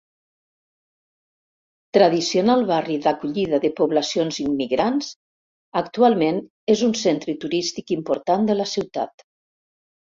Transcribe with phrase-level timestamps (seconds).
[1.97, 5.13] Tradicional barri d'acollida de poblacions immigrants,
[5.85, 6.43] actualment
[6.77, 9.31] és un centre turístic important de la ciutat.